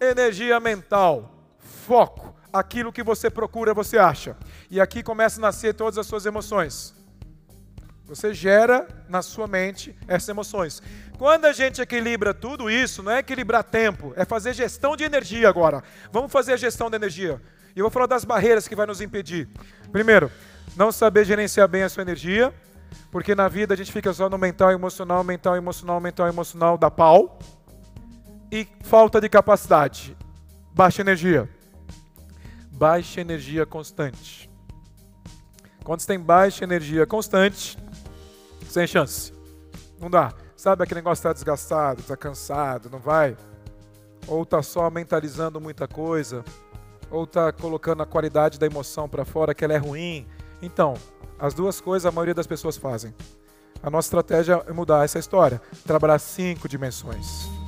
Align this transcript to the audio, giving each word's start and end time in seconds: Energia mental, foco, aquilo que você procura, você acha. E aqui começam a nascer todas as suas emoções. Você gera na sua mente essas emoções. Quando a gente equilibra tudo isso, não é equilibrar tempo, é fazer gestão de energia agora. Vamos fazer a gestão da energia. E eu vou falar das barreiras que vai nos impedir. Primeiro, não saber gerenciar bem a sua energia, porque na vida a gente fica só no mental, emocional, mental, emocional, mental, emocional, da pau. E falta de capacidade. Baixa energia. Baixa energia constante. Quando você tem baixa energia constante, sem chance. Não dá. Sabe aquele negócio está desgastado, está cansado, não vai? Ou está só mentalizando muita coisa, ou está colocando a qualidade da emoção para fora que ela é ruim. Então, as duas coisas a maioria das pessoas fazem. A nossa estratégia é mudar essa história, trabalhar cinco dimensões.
Energia 0.00 0.58
mental, 0.58 1.30
foco, 1.58 2.34
aquilo 2.50 2.90
que 2.90 3.02
você 3.02 3.28
procura, 3.28 3.74
você 3.74 3.98
acha. 3.98 4.34
E 4.70 4.80
aqui 4.80 5.02
começam 5.02 5.44
a 5.44 5.48
nascer 5.48 5.74
todas 5.74 5.98
as 5.98 6.06
suas 6.06 6.24
emoções. 6.24 6.94
Você 8.06 8.32
gera 8.32 8.88
na 9.08 9.20
sua 9.20 9.46
mente 9.46 9.94
essas 10.08 10.28
emoções. 10.30 10.82
Quando 11.18 11.44
a 11.44 11.52
gente 11.52 11.82
equilibra 11.82 12.32
tudo 12.32 12.70
isso, 12.70 13.02
não 13.02 13.12
é 13.12 13.18
equilibrar 13.18 13.62
tempo, 13.62 14.14
é 14.16 14.24
fazer 14.24 14.54
gestão 14.54 14.96
de 14.96 15.04
energia 15.04 15.48
agora. 15.48 15.84
Vamos 16.10 16.32
fazer 16.32 16.54
a 16.54 16.56
gestão 16.56 16.90
da 16.90 16.96
energia. 16.96 17.40
E 17.76 17.78
eu 17.78 17.84
vou 17.84 17.90
falar 17.90 18.06
das 18.06 18.24
barreiras 18.24 18.66
que 18.66 18.74
vai 18.74 18.86
nos 18.86 19.02
impedir. 19.02 19.48
Primeiro, 19.92 20.32
não 20.76 20.90
saber 20.90 21.26
gerenciar 21.26 21.68
bem 21.68 21.82
a 21.82 21.88
sua 21.90 22.02
energia, 22.02 22.54
porque 23.12 23.34
na 23.34 23.48
vida 23.48 23.74
a 23.74 23.76
gente 23.76 23.92
fica 23.92 24.12
só 24.14 24.30
no 24.30 24.38
mental, 24.38 24.72
emocional, 24.72 25.22
mental, 25.22 25.56
emocional, 25.56 26.00
mental, 26.00 26.26
emocional, 26.26 26.78
da 26.78 26.90
pau. 26.90 27.38
E 28.52 28.66
falta 28.82 29.20
de 29.20 29.28
capacidade. 29.28 30.16
Baixa 30.74 31.02
energia. 31.02 31.48
Baixa 32.72 33.20
energia 33.20 33.64
constante. 33.64 34.50
Quando 35.84 36.00
você 36.00 36.06
tem 36.08 36.18
baixa 36.18 36.64
energia 36.64 37.06
constante, 37.06 37.78
sem 38.68 38.86
chance. 38.86 39.32
Não 40.00 40.10
dá. 40.10 40.32
Sabe 40.56 40.82
aquele 40.82 40.98
negócio 40.98 41.20
está 41.20 41.32
desgastado, 41.32 42.00
está 42.00 42.16
cansado, 42.16 42.90
não 42.90 42.98
vai? 42.98 43.36
Ou 44.26 44.42
está 44.42 44.62
só 44.62 44.90
mentalizando 44.90 45.60
muita 45.60 45.86
coisa, 45.88 46.44
ou 47.10 47.24
está 47.24 47.52
colocando 47.52 48.02
a 48.02 48.06
qualidade 48.06 48.58
da 48.58 48.66
emoção 48.66 49.08
para 49.08 49.24
fora 49.24 49.54
que 49.54 49.64
ela 49.64 49.74
é 49.74 49.78
ruim. 49.78 50.26
Então, 50.60 50.94
as 51.38 51.54
duas 51.54 51.80
coisas 51.80 52.04
a 52.06 52.12
maioria 52.12 52.34
das 52.34 52.46
pessoas 52.46 52.76
fazem. 52.76 53.14
A 53.82 53.88
nossa 53.88 54.08
estratégia 54.08 54.62
é 54.66 54.72
mudar 54.72 55.04
essa 55.04 55.18
história, 55.18 55.62
trabalhar 55.86 56.18
cinco 56.18 56.68
dimensões. 56.68 57.59